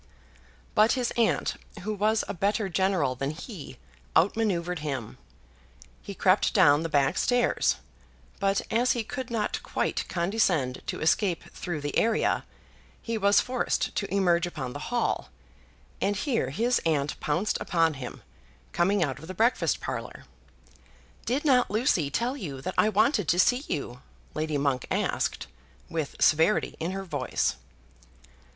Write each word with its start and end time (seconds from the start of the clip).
But 0.73 0.93
his 0.93 1.11
aunt, 1.11 1.57
who 1.83 1.93
was 1.93 2.23
a 2.27 2.33
better 2.33 2.69
general 2.69 3.13
than 3.13 3.29
he, 3.29 3.77
out 4.15 4.35
manoeuvred 4.35 4.79
him. 4.79 5.19
He 6.01 6.15
crept 6.15 6.55
down 6.55 6.81
the 6.81 6.89
back 6.89 7.19
stairs; 7.19 7.75
but 8.39 8.63
as 8.71 8.93
he 8.93 9.03
could 9.03 9.29
not 9.29 9.61
quite 9.61 10.07
condescend 10.09 10.81
to 10.87 11.01
escape 11.01 11.43
through 11.53 11.81
the 11.81 11.95
area, 11.99 12.45
he 12.99 13.15
was 13.15 13.41
forced 13.41 13.93
to 13.97 14.11
emerge 14.11 14.47
upon 14.47 14.73
the 14.73 14.79
hall, 14.89 15.29
and 16.01 16.15
here 16.15 16.49
his 16.49 16.81
aunt 16.83 17.19
pounced 17.19 17.59
upon 17.61 17.93
him, 17.93 18.23
coming 18.71 19.03
out 19.03 19.19
of 19.19 19.27
the 19.27 19.35
breakfast 19.35 19.81
parlour. 19.81 20.23
"Did 21.27 21.45
not 21.45 21.69
Lucy 21.69 22.09
tell 22.09 22.35
you 22.35 22.59
that 22.61 22.73
I 22.75 22.89
wanted 22.89 23.27
to 23.27 23.37
see 23.37 23.65
you?" 23.67 24.01
Lady 24.33 24.57
Monk 24.57 24.87
asked, 24.89 25.45
with 25.91 26.15
severity 26.19 26.75
in 26.79 26.89
her 26.89 27.03
voice. 27.03 27.57